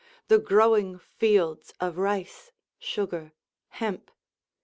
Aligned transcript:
the 0.29 0.39
growing 0.39 0.97
fields 0.97 1.75
of 1.79 1.99
rice, 1.99 2.51
sugar, 2.79 3.33
hemp! 3.67 4.09